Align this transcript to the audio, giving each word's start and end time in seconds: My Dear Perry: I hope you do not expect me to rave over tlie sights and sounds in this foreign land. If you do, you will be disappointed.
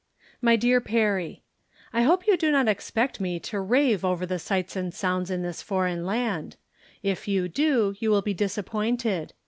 My 0.41 0.55
Dear 0.55 0.81
Perry: 0.81 1.43
I 1.93 2.01
hope 2.01 2.25
you 2.25 2.35
do 2.35 2.49
not 2.51 2.67
expect 2.67 3.21
me 3.21 3.39
to 3.41 3.59
rave 3.59 4.03
over 4.03 4.25
tlie 4.25 4.41
sights 4.41 4.75
and 4.75 4.91
sounds 4.91 5.29
in 5.29 5.43
this 5.43 5.61
foreign 5.61 6.07
land. 6.07 6.55
If 7.03 7.27
you 7.27 7.47
do, 7.47 7.93
you 7.99 8.09
will 8.09 8.23
be 8.23 8.33
disappointed. 8.33 9.33